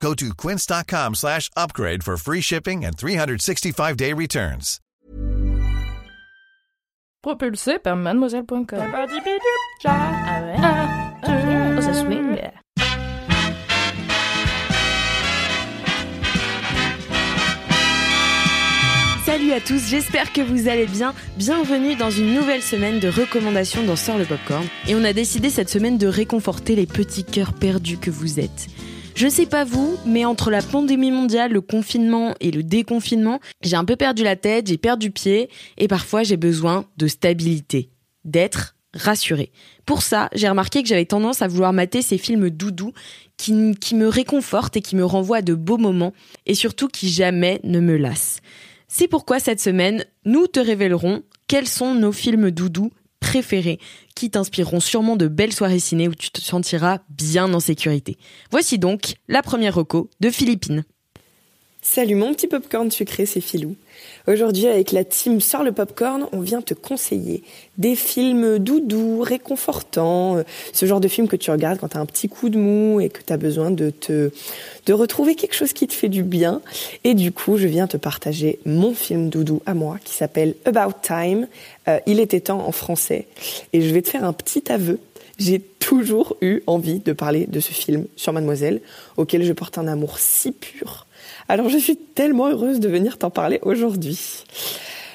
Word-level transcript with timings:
Go 0.00 0.14
to 0.14 0.34
quince.com 0.34 1.14
slash 1.14 1.50
upgrade 1.56 2.02
for 2.04 2.16
free 2.16 2.40
shipping 2.40 2.84
and 2.84 2.96
365-day 2.96 4.12
returns. 4.12 4.78
Propulsé 7.22 7.78
par 7.80 7.96
mademoiselle.com. 7.96 8.78
Ah 9.84 10.40
ouais? 10.42 10.56
Oh, 11.24 11.80
ça 11.80 11.94
swing. 11.94 12.36
Salut 19.24 19.52
à 19.52 19.60
tous, 19.60 19.88
j'espère 19.88 20.32
que 20.32 20.40
vous 20.40 20.68
allez 20.68 20.86
bien. 20.86 21.12
Bienvenue 21.36 21.96
dans 21.96 22.10
une 22.10 22.32
nouvelle 22.32 22.62
semaine 22.62 23.00
de 23.00 23.08
recommandations 23.08 23.82
dans 23.82 23.96
Sort 23.96 24.18
le 24.18 24.24
Popcorn. 24.24 24.64
Et 24.86 24.94
on 24.94 25.02
a 25.02 25.12
décidé 25.12 25.50
cette 25.50 25.68
semaine 25.68 25.98
de 25.98 26.06
réconforter 26.06 26.76
les 26.76 26.86
petits 26.86 27.24
cœurs 27.24 27.52
perdus 27.52 27.98
que 27.98 28.10
vous 28.10 28.38
êtes. 28.38 28.68
Je 29.16 29.28
sais 29.28 29.46
pas 29.46 29.64
vous, 29.64 29.96
mais 30.04 30.26
entre 30.26 30.50
la 30.50 30.60
pandémie 30.60 31.10
mondiale, 31.10 31.50
le 31.50 31.62
confinement 31.62 32.34
et 32.40 32.50
le 32.50 32.62
déconfinement, 32.62 33.40
j'ai 33.62 33.76
un 33.76 33.86
peu 33.86 33.96
perdu 33.96 34.22
la 34.22 34.36
tête, 34.36 34.66
j'ai 34.66 34.76
perdu 34.76 35.10
pied, 35.10 35.48
et 35.78 35.88
parfois 35.88 36.22
j'ai 36.22 36.36
besoin 36.36 36.84
de 36.98 37.06
stabilité, 37.06 37.88
d'être 38.26 38.76
rassuré. 38.92 39.52
Pour 39.86 40.02
ça, 40.02 40.28
j'ai 40.34 40.50
remarqué 40.50 40.82
que 40.82 40.88
j'avais 40.90 41.06
tendance 41.06 41.40
à 41.40 41.48
vouloir 41.48 41.72
mater 41.72 42.02
ces 42.02 42.18
films 42.18 42.50
doudous 42.50 42.92
qui, 43.38 43.74
qui 43.80 43.94
me 43.94 44.06
réconfortent 44.06 44.76
et 44.76 44.82
qui 44.82 44.96
me 44.96 45.04
renvoient 45.06 45.38
à 45.38 45.42
de 45.42 45.54
beaux 45.54 45.78
moments, 45.78 46.12
et 46.44 46.54
surtout 46.54 46.88
qui 46.88 47.08
jamais 47.08 47.58
ne 47.64 47.80
me 47.80 47.96
lassent. 47.96 48.40
C'est 48.86 49.08
pourquoi 49.08 49.40
cette 49.40 49.62
semaine, 49.62 50.04
nous 50.26 50.46
te 50.46 50.60
révélerons 50.60 51.22
quels 51.48 51.68
sont 51.68 51.94
nos 51.94 52.12
films 52.12 52.50
doudous 52.50 52.90
qui 54.14 54.30
t'inspireront 54.30 54.80
sûrement 54.80 55.16
de 55.16 55.28
belles 55.28 55.52
soirées 55.52 55.78
ciné 55.78 56.08
où 56.08 56.14
tu 56.14 56.30
te 56.30 56.40
sentiras 56.40 56.98
bien 57.10 57.52
en 57.52 57.60
sécurité. 57.60 58.16
Voici 58.50 58.78
donc 58.78 59.14
la 59.28 59.42
première 59.42 59.74
reco 59.74 60.10
de 60.20 60.30
Philippines. 60.30 60.84
Salut 61.88 62.16
mon 62.16 62.34
petit 62.34 62.48
popcorn 62.48 62.90
sucré, 62.90 63.26
c'est 63.26 63.40
Filou. 63.40 63.76
Aujourd'hui, 64.26 64.66
avec 64.66 64.90
la 64.90 65.04
team 65.04 65.40
Sort 65.40 65.62
le 65.62 65.70
Popcorn, 65.70 66.26
on 66.32 66.40
vient 66.40 66.60
te 66.60 66.74
conseiller 66.74 67.44
des 67.78 67.94
films 67.94 68.58
doudous, 68.58 69.20
réconfortants, 69.20 70.36
euh, 70.36 70.42
ce 70.72 70.84
genre 70.84 70.98
de 70.98 71.06
film 71.06 71.28
que 71.28 71.36
tu 71.36 71.52
regardes 71.52 71.78
quand 71.78 71.90
tu 71.90 71.96
as 71.96 72.00
un 72.00 72.04
petit 72.04 72.28
coup 72.28 72.48
de 72.48 72.58
mou 72.58 73.00
et 73.00 73.08
que 73.08 73.20
tu 73.24 73.32
as 73.32 73.36
besoin 73.36 73.70
de 73.70 73.90
te 73.90 74.30
de 74.86 74.92
retrouver 74.92 75.36
quelque 75.36 75.54
chose 75.54 75.72
qui 75.72 75.86
te 75.86 75.94
fait 75.94 76.08
du 76.08 76.24
bien. 76.24 76.60
Et 77.04 77.14
du 77.14 77.30
coup, 77.30 77.56
je 77.56 77.68
viens 77.68 77.86
te 77.86 77.96
partager 77.96 78.58
mon 78.66 78.92
film 78.92 79.30
doudou 79.30 79.62
à 79.64 79.72
moi 79.72 79.98
qui 80.04 80.12
s'appelle 80.12 80.56
About 80.64 80.98
Time. 81.02 81.46
Euh, 81.86 82.00
il 82.06 82.18
était 82.18 82.40
temps 82.40 82.66
en 82.66 82.72
français. 82.72 83.28
Et 83.72 83.80
je 83.80 83.94
vais 83.94 84.02
te 84.02 84.10
faire 84.10 84.24
un 84.24 84.32
petit 84.32 84.72
aveu. 84.72 84.98
J'ai 85.38 85.60
toujours 85.60 86.36
eu 86.40 86.62
envie 86.66 87.00
de 87.00 87.12
parler 87.12 87.46
de 87.46 87.60
ce 87.60 87.72
film 87.72 88.06
sur 88.16 88.32
Mademoiselle, 88.32 88.80
auquel 89.16 89.44
je 89.44 89.52
porte 89.52 89.78
un 89.78 89.86
amour 89.86 90.18
si 90.18 90.52
pur 90.52 91.06
alors 91.48 91.68
je 91.68 91.78
suis 91.78 91.96
tellement 91.96 92.48
heureuse 92.48 92.80
de 92.80 92.88
venir 92.88 93.18
t'en 93.18 93.30
parler 93.30 93.58
aujourd'hui. 93.62 94.44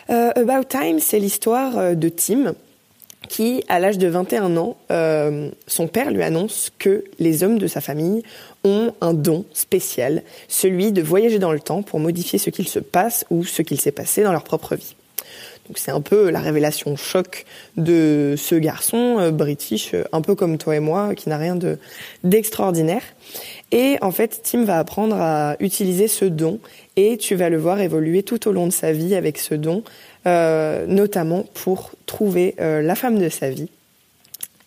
Euh, 0.10 0.32
About 0.36 0.66
Time, 0.68 1.00
c'est 1.00 1.20
l'histoire 1.20 1.78
euh, 1.78 1.94
de 1.94 2.10
Tim 2.10 2.56
qui, 3.30 3.64
à 3.70 3.80
l'âge 3.80 3.98
de 3.98 4.08
21 4.08 4.58
ans, 4.58 4.78
euh, 4.90 5.52
son 5.68 5.88
père 5.88 6.12
lui 6.12 6.24
annonce 6.24 6.72
que 6.80 7.06
les 7.20 7.44
hommes 7.44 7.60
de 7.60 7.68
sa 7.68 7.80
famille 7.80 8.24
ont 8.64 8.94
un 9.00 9.14
don 9.14 9.46
spécial, 9.54 10.24
celui 10.48 10.92
de 10.92 11.02
voyager 11.02 11.40
dans 11.40 11.54
le 11.54 11.60
temps 11.60 11.82
pour 11.82 12.00
modifier 12.00 12.40
ce 12.40 12.50
qu'il 12.50 12.68
se 12.68 12.80
passe 12.80 13.26
ou 13.30 13.46
ce 13.46 13.62
qu'il 13.62 13.80
s'est 13.80 13.92
passé 13.92 14.24
dans 14.24 14.32
leur 14.32 14.44
propre 14.44 14.76
vie. 14.76 14.96
Donc 15.68 15.78
c'est 15.78 15.92
un 15.92 16.02
peu 16.02 16.30
la 16.30 16.40
révélation 16.40 16.96
choc 16.96 17.46
de 17.78 18.36
ce 18.38 18.56
garçon 18.56 19.18
euh, 19.20 19.32
british, 19.32 19.94
euh, 19.94 20.04
un 20.12 20.22
peu 20.22 20.36
comme 20.36 20.58
toi 20.58 20.76
et 20.76 20.80
moi, 20.80 21.16
qui 21.16 21.30
n'a 21.30 21.38
rien 21.38 21.56
de 21.56 21.78
d'extraordinaire. 22.24 23.04
Et 23.72 23.98
en 24.02 24.12
fait, 24.12 24.42
Tim 24.44 24.66
va 24.66 24.80
apprendre 24.80 25.16
à 25.16 25.56
utiliser 25.60 26.08
ce 26.08 26.26
don 26.26 26.60
et 26.98 27.18
tu 27.18 27.36
vas 27.36 27.50
le 27.50 27.58
voir 27.58 27.80
évoluer 27.80 28.24
tout 28.24 28.48
au 28.48 28.52
long 28.52 28.68
de 28.68 28.74
sa 28.74 28.92
vie 28.92 29.16
avec 29.16 29.38
ce 29.38 29.56
don, 29.56 29.84
euh, 30.26 30.86
notamment 30.88 31.46
pour 31.54 31.92
trouver 32.06 32.56
la 32.58 32.96
femme 32.96 33.18
de 33.18 33.30
sa 33.30 33.50
vie. 33.50 33.70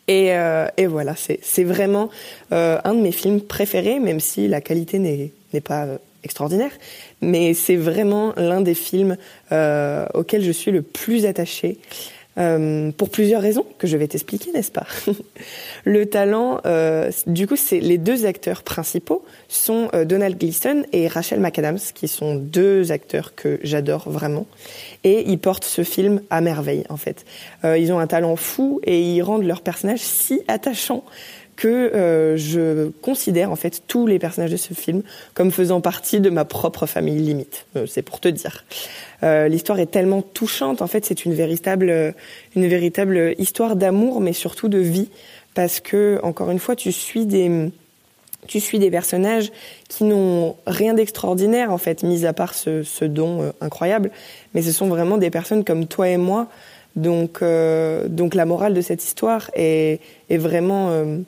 Et, 0.08 0.30
et 0.76 0.86
voilà, 0.86 1.14
c'est 1.16 1.64
vraiment 1.64 2.08
un 2.50 2.94
de 2.94 3.00
mes 3.00 3.12
films 3.12 3.42
préférés, 3.42 4.00
même 4.00 4.20
si 4.20 4.48
la 4.48 4.62
qualité 4.62 4.98
n'est 4.98 5.60
pas 5.60 5.86
extraordinaire. 6.24 6.72
Mais 7.20 7.54
c'est 7.54 7.76
vraiment 7.76 8.32
l'un 8.36 8.60
des 8.60 8.74
films 8.74 9.16
euh, 9.52 10.06
auxquels 10.14 10.42
je 10.42 10.52
suis 10.52 10.70
le 10.70 10.82
plus 10.82 11.26
attachée. 11.26 11.78
Euh, 12.36 12.90
pour 12.90 13.10
plusieurs 13.10 13.40
raisons 13.40 13.64
que 13.78 13.86
je 13.86 13.96
vais 13.96 14.08
t'expliquer, 14.08 14.50
n'est-ce 14.50 14.72
pas? 14.72 14.88
Le 15.84 16.06
talent, 16.06 16.60
euh, 16.66 17.12
du 17.28 17.46
coup, 17.46 17.54
c'est 17.54 17.78
les 17.78 17.96
deux 17.96 18.26
acteurs 18.26 18.64
principaux 18.64 19.24
sont 19.46 19.88
Donald 20.04 20.36
Gleason 20.36 20.82
et 20.92 21.06
Rachel 21.06 21.38
McAdams, 21.38 21.78
qui 21.94 22.08
sont 22.08 22.34
deux 22.34 22.90
acteurs 22.90 23.36
que 23.36 23.60
j'adore 23.62 24.10
vraiment, 24.10 24.48
et 25.04 25.30
ils 25.30 25.38
portent 25.38 25.64
ce 25.64 25.84
film 25.84 26.22
à 26.28 26.40
merveille 26.40 26.82
en 26.88 26.96
fait. 26.96 27.24
Ils 27.62 27.92
ont 27.92 28.00
un 28.00 28.08
talent 28.08 28.34
fou 28.34 28.80
et 28.82 29.00
ils 29.00 29.22
rendent 29.22 29.44
leur 29.44 29.60
personnage 29.60 30.00
si 30.00 30.42
attachant 30.48 31.04
que 31.56 31.68
euh, 31.68 32.36
je 32.36 32.90
considère 33.02 33.50
en 33.50 33.56
fait 33.56 33.82
tous 33.86 34.06
les 34.06 34.18
personnages 34.18 34.50
de 34.50 34.56
ce 34.56 34.74
film 34.74 35.02
comme 35.34 35.50
faisant 35.50 35.80
partie 35.80 36.20
de 36.20 36.30
ma 36.30 36.44
propre 36.44 36.86
famille 36.86 37.18
limite. 37.18 37.66
Euh, 37.76 37.86
c'est 37.86 38.02
pour 38.02 38.20
te 38.20 38.28
dire. 38.28 38.64
Euh, 39.22 39.48
L'histoire 39.48 39.78
est 39.78 39.90
tellement 39.90 40.22
touchante. 40.22 40.82
En 40.82 40.86
fait, 40.86 41.04
c'est 41.04 41.24
une 41.24 41.34
véritable, 41.34 42.14
une 42.56 42.66
véritable 42.66 43.34
histoire 43.38 43.76
d'amour, 43.76 44.20
mais 44.20 44.32
surtout 44.32 44.68
de 44.68 44.78
vie, 44.78 45.08
parce 45.54 45.80
que 45.80 46.20
encore 46.22 46.50
une 46.50 46.58
fois, 46.58 46.76
tu 46.76 46.92
suis 46.92 47.26
des 47.26 47.70
tu 48.46 48.60
suis 48.60 48.78
des 48.78 48.90
personnages 48.90 49.50
qui 49.88 50.04
n'ont 50.04 50.56
rien 50.66 50.94
d'extraordinaire 50.94 51.72
en 51.72 51.78
fait, 51.78 52.02
mis 52.02 52.26
à 52.26 52.32
part 52.32 52.54
ce, 52.54 52.82
ce 52.82 53.04
don 53.04 53.42
euh, 53.42 53.50
incroyable, 53.60 54.10
mais 54.54 54.62
ce 54.62 54.72
sont 54.72 54.88
vraiment 54.88 55.18
des 55.18 55.30
personnes 55.30 55.64
comme 55.64 55.86
toi 55.86 56.08
et 56.08 56.16
moi. 56.16 56.48
Donc, 56.96 57.38
euh, 57.42 58.06
donc 58.08 58.34
la 58.34 58.44
morale 58.44 58.74
de 58.74 58.80
cette 58.80 59.02
histoire 59.02 59.50
est, 59.54 60.00
est 60.30 60.36
vraiment 60.36 60.90
euh, 60.90 61.18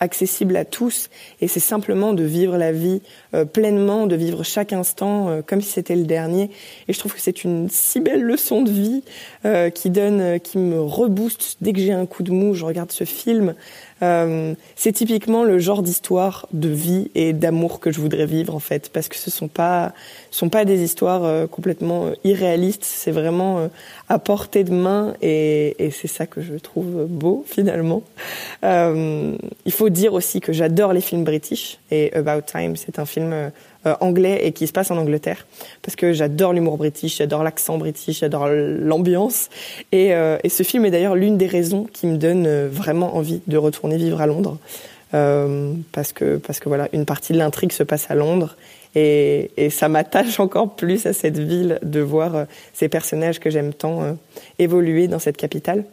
accessible 0.00 0.56
à 0.56 0.64
tous 0.64 1.10
et 1.40 1.48
c'est 1.48 1.60
simplement 1.60 2.14
de 2.14 2.24
vivre 2.24 2.56
la 2.56 2.72
vie 2.72 3.02
euh, 3.34 3.44
pleinement, 3.44 4.06
de 4.06 4.16
vivre 4.16 4.42
chaque 4.42 4.72
instant 4.72 5.28
euh, 5.28 5.42
comme 5.46 5.60
si 5.60 5.70
c'était 5.70 5.94
le 5.94 6.04
dernier. 6.04 6.50
Et 6.88 6.92
je 6.92 6.98
trouve 6.98 7.14
que 7.14 7.20
c'est 7.20 7.44
une 7.44 7.68
si 7.70 8.00
belle 8.00 8.22
leçon 8.22 8.62
de 8.62 8.70
vie 8.70 9.02
euh, 9.44 9.70
qui 9.70 9.90
donne, 9.90 10.20
euh, 10.20 10.38
qui 10.38 10.58
me 10.58 10.80
rebooste 10.80 11.58
dès 11.60 11.72
que 11.72 11.80
j'ai 11.80 11.92
un 11.92 12.06
coup 12.06 12.22
de 12.22 12.32
mou. 12.32 12.54
Je 12.54 12.64
regarde 12.64 12.90
ce 12.90 13.04
film. 13.04 13.54
Euh, 14.02 14.54
c'est 14.76 14.92
typiquement 14.92 15.44
le 15.44 15.58
genre 15.58 15.82
d'histoire 15.82 16.48
de 16.54 16.70
vie 16.70 17.10
et 17.14 17.34
d'amour 17.34 17.80
que 17.80 17.92
je 17.92 18.00
voudrais 18.00 18.24
vivre 18.24 18.54
en 18.54 18.58
fait, 18.58 18.88
parce 18.90 19.08
que 19.08 19.16
ce 19.16 19.30
sont 19.30 19.48
pas, 19.48 19.92
sont 20.30 20.48
pas 20.48 20.64
des 20.64 20.82
histoires 20.82 21.24
euh, 21.24 21.46
complètement 21.46 22.06
irréalistes. 22.24 22.84
C'est 22.84 23.10
vraiment 23.10 23.68
à 24.08 24.18
portée 24.18 24.64
de 24.64 24.72
main 24.72 25.14
et, 25.20 25.84
et 25.84 25.90
c'est 25.90 26.08
ça 26.08 26.26
que 26.26 26.40
je 26.40 26.54
trouve 26.54 27.04
beau 27.06 27.44
finalement. 27.46 28.02
Il 28.62 29.72
faut 29.72 29.89
dire 29.90 30.14
aussi 30.14 30.40
que 30.40 30.52
j'adore 30.52 30.92
les 30.92 31.00
films 31.00 31.24
british 31.24 31.78
et 31.90 32.12
About 32.14 32.42
Time, 32.46 32.76
c'est 32.76 32.98
un 32.98 33.04
film 33.04 33.32
euh, 33.32 33.50
anglais 34.00 34.40
et 34.42 34.52
qui 34.52 34.66
se 34.66 34.72
passe 34.72 34.90
en 34.90 34.96
Angleterre 34.96 35.46
parce 35.82 35.96
que 35.96 36.12
j'adore 36.12 36.52
l'humour 36.52 36.76
british, 36.76 37.18
j'adore 37.18 37.42
l'accent 37.42 37.78
british, 37.78 38.20
j'adore 38.20 38.48
l'ambiance 38.48 39.48
et, 39.92 40.14
euh, 40.14 40.38
ce 40.48 40.62
film 40.62 40.84
est 40.84 40.90
d'ailleurs 40.90 41.16
l'une 41.16 41.36
des 41.36 41.46
raisons 41.46 41.86
qui 41.92 42.06
me 42.06 42.16
donne 42.16 42.46
euh, 42.46 42.68
vraiment 42.70 43.16
envie 43.16 43.40
de 43.46 43.56
retourner 43.56 43.96
vivre 43.96 44.20
à 44.20 44.26
Londres 44.26 44.58
euh, 45.12 45.72
parce 45.90 46.12
que 46.12 46.36
parce 46.36 46.60
que 46.60 46.68
voilà 46.68 46.88
une 46.92 47.04
partie 47.04 47.32
de 47.32 47.38
l'intrigue 47.38 47.72
se 47.72 47.82
passe 47.82 48.08
à 48.12 48.14
Londres 48.14 48.56
et, 48.94 49.50
ça 49.70 49.88
m'attache 49.88 50.38
encore 50.38 50.76
plus 50.76 51.06
à 51.06 51.12
cette 51.12 51.38
ville 51.38 51.78
de 51.82 52.00
voir 52.00 52.36
euh, 52.36 52.44
ces 52.72 52.88
personnages 52.88 53.40
que 53.40 53.50
j'aime 53.50 53.72
tant 53.72 54.02
euh, 54.02 54.12
évoluer 54.58 55.08
dans 55.08 55.18
cette 55.18 55.36
capitale. 55.36 55.84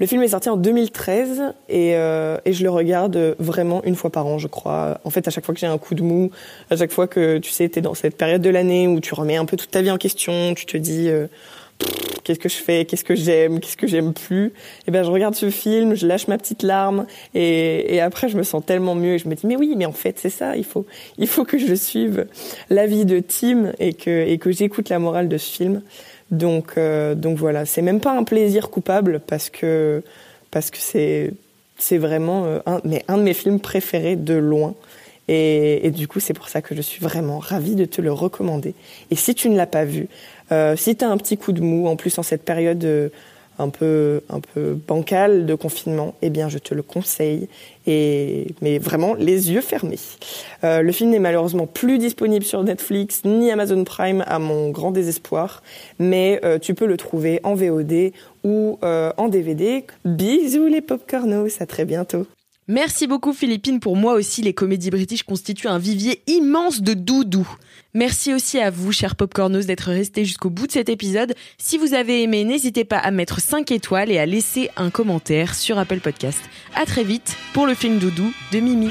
Le 0.00 0.06
film 0.06 0.22
est 0.22 0.28
sorti 0.28 0.48
en 0.48 0.56
2013 0.56 1.54
et, 1.68 1.96
euh, 1.96 2.38
et, 2.44 2.52
je 2.52 2.62
le 2.62 2.70
regarde 2.70 3.34
vraiment 3.38 3.82
une 3.84 3.96
fois 3.96 4.10
par 4.10 4.26
an, 4.26 4.38
je 4.38 4.46
crois. 4.46 5.00
En 5.04 5.10
fait, 5.10 5.26
à 5.26 5.30
chaque 5.30 5.44
fois 5.44 5.54
que 5.54 5.60
j'ai 5.60 5.66
un 5.66 5.78
coup 5.78 5.94
de 5.94 6.02
mou, 6.02 6.30
à 6.70 6.76
chaque 6.76 6.92
fois 6.92 7.08
que 7.08 7.38
tu 7.38 7.50
sais, 7.50 7.68
tu 7.68 7.80
es 7.80 7.82
dans 7.82 7.94
cette 7.94 8.16
période 8.16 8.40
de 8.40 8.50
l'année 8.50 8.86
où 8.86 9.00
tu 9.00 9.14
remets 9.14 9.36
un 9.36 9.44
peu 9.44 9.56
toute 9.56 9.70
ta 9.70 9.82
vie 9.82 9.90
en 9.90 9.98
question, 9.98 10.54
tu 10.54 10.66
te 10.66 10.76
dis, 10.76 11.08
euh, 11.08 11.26
qu'est-ce 12.24 12.38
que 12.38 12.48
je 12.48 12.56
fais, 12.56 12.84
qu'est-ce 12.84 13.04
que 13.04 13.14
j'aime, 13.14 13.58
qu'est-ce 13.58 13.76
que 13.76 13.86
j'aime 13.86 14.12
plus. 14.12 14.46
Et 14.46 14.52
eh 14.88 14.90
ben 14.90 15.02
je 15.02 15.10
regarde 15.10 15.34
ce 15.34 15.50
film, 15.50 15.94
je 15.94 16.06
lâche 16.06 16.28
ma 16.28 16.38
petite 16.38 16.62
larme 16.62 17.06
et, 17.34 17.94
et 17.94 18.00
après 18.00 18.28
je 18.28 18.36
me 18.36 18.42
sens 18.42 18.64
tellement 18.64 18.94
mieux 18.94 19.14
et 19.14 19.18
je 19.18 19.28
me 19.28 19.34
dis 19.34 19.46
mais 19.46 19.56
oui, 19.56 19.74
mais 19.76 19.86
en 19.86 19.92
fait 19.92 20.18
c'est 20.18 20.30
ça, 20.30 20.56
il 20.56 20.64
faut 20.64 20.86
il 21.18 21.26
faut 21.26 21.44
que 21.44 21.58
je 21.58 21.74
suive 21.74 22.26
l'avis 22.70 23.04
de 23.04 23.20
Tim 23.20 23.72
et 23.78 23.94
que 23.94 24.10
et 24.10 24.38
que 24.38 24.50
j'écoute 24.50 24.88
la 24.88 24.98
morale 24.98 25.28
de 25.28 25.38
ce 25.38 25.50
film. 25.50 25.82
Donc 26.30 26.74
euh, 26.76 27.14
donc 27.14 27.38
voilà, 27.38 27.64
c'est 27.64 27.82
même 27.82 28.00
pas 28.00 28.12
un 28.12 28.24
plaisir 28.24 28.70
coupable 28.70 29.20
parce 29.26 29.50
que 29.50 30.02
parce 30.50 30.70
que 30.70 30.78
c'est 30.78 31.32
c'est 31.78 31.98
vraiment 31.98 32.44
euh, 32.44 32.58
un 32.66 32.80
mais 32.84 33.04
un 33.08 33.16
de 33.16 33.22
mes 33.22 33.34
films 33.34 33.60
préférés 33.60 34.16
de 34.16 34.34
loin. 34.34 34.74
Et, 35.30 35.86
et, 35.86 35.90
du 35.90 36.08
coup, 36.08 36.20
c'est 36.20 36.32
pour 36.32 36.48
ça 36.48 36.62
que 36.62 36.74
je 36.74 36.80
suis 36.80 37.02
vraiment 37.02 37.38
ravie 37.38 37.74
de 37.74 37.84
te 37.84 38.00
le 38.00 38.10
recommander. 38.10 38.74
Et 39.10 39.14
si 39.14 39.34
tu 39.34 39.50
ne 39.50 39.58
l'as 39.58 39.66
pas 39.66 39.84
vu, 39.84 40.08
euh, 40.52 40.76
si 40.76 40.96
tu 40.96 41.04
as 41.04 41.10
un 41.10 41.16
petit 41.18 41.36
coup 41.36 41.52
de 41.52 41.60
mou, 41.60 41.86
en 41.86 41.96
plus 41.96 42.18
en 42.18 42.22
cette 42.22 42.44
période 42.44 42.82
euh, 42.84 43.10
un 43.58 43.68
peu 43.68 44.22
un 44.30 44.40
peu 44.40 44.78
bancale 44.86 45.46
de 45.46 45.54
confinement, 45.54 46.14
eh 46.22 46.30
bien 46.30 46.48
je 46.48 46.58
te 46.58 46.74
le 46.74 46.82
conseille 46.82 47.48
et 47.86 48.54
mais 48.62 48.78
vraiment 48.78 49.14
les 49.14 49.50
yeux 49.50 49.60
fermés. 49.60 49.98
Euh, 50.64 50.82
le 50.82 50.92
film 50.92 51.10
n'est 51.10 51.18
malheureusement 51.18 51.66
plus 51.66 51.98
disponible 51.98 52.44
sur 52.44 52.62
Netflix 52.62 53.22
ni 53.24 53.50
Amazon 53.50 53.84
Prime 53.84 54.24
à 54.26 54.38
mon 54.38 54.70
grand 54.70 54.90
désespoir, 54.90 55.62
mais 55.98 56.40
euh, 56.44 56.58
tu 56.58 56.74
peux 56.74 56.86
le 56.86 56.96
trouver 56.96 57.40
en 57.42 57.54
VOD 57.54 58.12
ou 58.44 58.78
euh, 58.82 59.12
en 59.16 59.28
DVD. 59.28 59.84
Bisous 60.04 60.66
les 60.66 60.80
popcornos, 60.80 61.60
à 61.60 61.66
très 61.66 61.84
bientôt. 61.84 62.26
Merci 62.68 63.06
beaucoup 63.06 63.32
Philippine. 63.32 63.80
Pour 63.80 63.96
moi 63.96 64.12
aussi, 64.12 64.42
les 64.42 64.52
comédies 64.52 64.90
british 64.90 65.22
constituent 65.22 65.68
un 65.68 65.78
vivier 65.78 66.22
immense 66.26 66.82
de 66.82 66.92
doudou. 66.92 67.48
Merci 67.94 68.34
aussi 68.34 68.60
à 68.60 68.70
vous, 68.70 68.92
chers 68.92 69.16
popcornos, 69.16 69.64
d'être 69.64 69.90
restés 69.90 70.26
jusqu'au 70.26 70.50
bout 70.50 70.66
de 70.66 70.72
cet 70.72 70.90
épisode. 70.90 71.34
Si 71.56 71.78
vous 71.78 71.94
avez 71.94 72.22
aimé, 72.22 72.44
n'hésitez 72.44 72.84
pas 72.84 72.98
à 72.98 73.10
mettre 73.10 73.40
5 73.40 73.72
étoiles 73.72 74.10
et 74.10 74.18
à 74.18 74.26
laisser 74.26 74.68
un 74.76 74.90
commentaire 74.90 75.54
sur 75.54 75.78
Apple 75.78 76.00
Podcast. 76.00 76.40
À 76.74 76.84
très 76.84 77.04
vite 77.04 77.36
pour 77.54 77.66
le 77.66 77.74
film 77.74 77.98
doudou 77.98 78.30
de 78.52 78.60
Mimi. 78.60 78.90